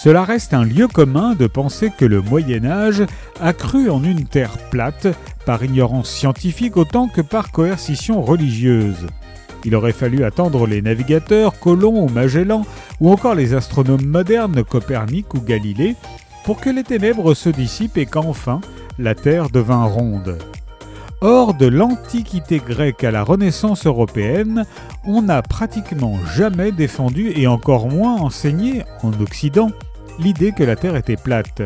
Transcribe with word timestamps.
Cela 0.00 0.22
reste 0.22 0.54
un 0.54 0.62
lieu 0.62 0.86
commun 0.86 1.34
de 1.34 1.48
penser 1.48 1.90
que 1.90 2.04
le 2.04 2.22
Moyen 2.22 2.64
Âge 2.66 3.02
a 3.40 3.52
cru 3.52 3.90
en 3.90 4.04
une 4.04 4.26
terre 4.26 4.56
plate, 4.70 5.08
par 5.44 5.64
ignorance 5.64 6.08
scientifique 6.08 6.76
autant 6.76 7.08
que 7.08 7.20
par 7.20 7.50
coercition 7.50 8.22
religieuse. 8.22 9.08
Il 9.64 9.74
aurait 9.74 9.90
fallu 9.90 10.22
attendre 10.22 10.68
les 10.68 10.82
navigateurs, 10.82 11.58
Colomb 11.58 12.00
ou 12.00 12.08
Magellan, 12.08 12.64
ou 13.00 13.10
encore 13.10 13.34
les 13.34 13.54
astronomes 13.54 14.06
modernes, 14.06 14.62
Copernic 14.62 15.34
ou 15.34 15.40
Galilée, 15.40 15.96
pour 16.44 16.60
que 16.60 16.70
les 16.70 16.84
ténèbres 16.84 17.34
se 17.34 17.48
dissipent 17.48 17.98
et 17.98 18.06
qu'enfin 18.06 18.60
la 19.00 19.16
Terre 19.16 19.50
devint 19.50 19.84
ronde. 19.84 20.38
Or, 21.20 21.54
de 21.54 21.66
l'Antiquité 21.66 22.62
grecque 22.64 23.02
à 23.02 23.10
la 23.10 23.24
Renaissance 23.24 23.84
européenne, 23.84 24.64
on 25.04 25.22
n'a 25.22 25.42
pratiquement 25.42 26.14
jamais 26.36 26.70
défendu 26.70 27.32
et 27.34 27.48
encore 27.48 27.88
moins 27.88 28.14
enseigné 28.20 28.84
en 29.02 29.10
Occident 29.20 29.70
l'idée 30.18 30.52
que 30.52 30.64
la 30.64 30.76
Terre 30.76 30.96
était 30.96 31.16
plate. 31.16 31.62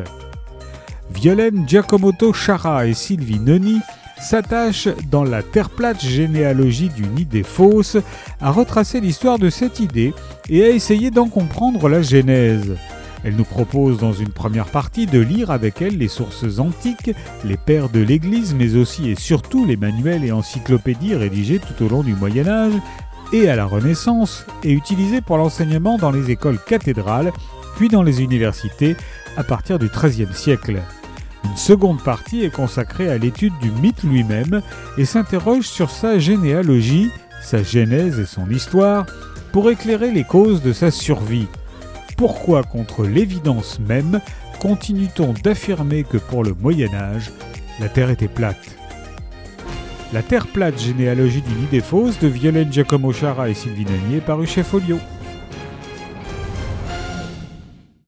Violaine 1.15 1.65
Giacomoto 1.69 2.33
Chara 2.33 2.87
et 2.87 2.95
Sylvie 2.95 3.41
Noni 3.41 3.81
s'attachent 4.21 4.89
dans 5.11 5.25
la 5.25 5.43
Terre 5.43 5.71
plate 5.71 6.03
généalogie 6.03 6.89
d'une 6.89 7.19
idée 7.19 7.43
fausse 7.43 7.97
à 8.41 8.51
retracer 8.51 9.01
l'histoire 9.01 9.39
de 9.39 9.51
cette 9.51 9.81
idée 9.81 10.15
et 10.49 10.65
à 10.65 10.69
essayer 10.71 11.11
d'en 11.11 11.29
comprendre 11.29 11.89
la 11.89 12.03
genèse. 12.03 12.77
Elle 13.25 13.37
nous 13.37 13.45
propose 13.45 13.99
dans 13.99 14.13
une 14.13 14.31
première 14.31 14.67
partie 14.67 15.07
de 15.07 15.21
lire 15.21 15.51
avec 15.51 15.81
elle 15.81 15.99
les 15.99 16.09
sources 16.09 16.59
antiques, 16.59 17.13
les 17.45 17.57
pères 17.57 17.89
de 17.89 18.01
l'Église, 18.01 18.55
mais 18.55 18.75
aussi 18.75 19.11
et 19.11 19.15
surtout 19.15 19.65
les 19.65 19.77
manuels 19.77 20.25
et 20.25 20.33
encyclopédies 20.33 21.15
rédigés 21.15 21.61
tout 21.61 21.85
au 21.85 21.89
long 21.89 22.03
du 22.03 22.15
Moyen 22.15 22.49
Âge 22.49 22.75
et 23.33 23.49
à 23.49 23.57
la 23.57 23.65
Renaissance 23.65 24.45
et 24.65 24.73
utilisés 24.73 25.21
pour 25.21 25.37
l'enseignement 25.37 25.99
dans 25.99 26.11
les 26.11 26.31
écoles 26.31 26.59
cathédrales, 26.67 27.33
puis 27.77 27.89
dans 27.89 28.03
les 28.03 28.23
universités 28.23 28.97
à 29.37 29.45
partir 29.45 29.79
du 29.79 29.89
XIIIe 29.89 30.33
siècle. 30.33 30.81
Une 31.45 31.57
seconde 31.57 32.03
partie 32.03 32.45
est 32.45 32.55
consacrée 32.55 33.09
à 33.09 33.19
l'étude 33.19 33.59
du 33.61 33.71
mythe 33.71 34.03
lui-même 34.05 34.63
et 34.97 35.05
s'interroge 35.05 35.67
sur 35.67 35.91
sa 35.91 36.19
généalogie, 36.19 37.11
sa 37.43 37.63
genèse 37.63 38.19
et 38.19 38.27
son 38.27 38.49
histoire, 38.49 39.07
pour 39.53 39.71
éclairer 39.71 40.11
les 40.11 40.25
causes 40.25 40.63
de 40.63 40.73
sa 40.73 40.91
survie. 40.91 41.49
Pourquoi, 42.17 42.63
contre 42.63 43.05
l'évidence 43.05 43.79
même, 43.81 44.21
continue-t-on 44.61 45.35
d'affirmer 45.43 46.05
que 46.05 46.19
pour 46.19 46.45
le 46.45 46.55
Moyen 46.55 46.95
Âge, 46.95 47.33
la 47.81 47.89
Terre 47.89 48.11
était 48.11 48.29
plate? 48.29 48.77
La 50.13 50.23
Terre 50.23 50.47
plate, 50.47 50.79
généalogie 50.79 51.43
d'une 51.43 51.65
idée 51.65 51.81
fausse 51.81 52.19
de 52.19 52.29
Violaine 52.29 52.73
Giacomo 52.73 53.13
Chara 53.13 53.49
et 53.49 53.55
Sylvie 53.55 53.87
Nanier, 53.87 54.21
paru 54.21 54.47
chez 54.47 54.63
Folio. 54.63 54.99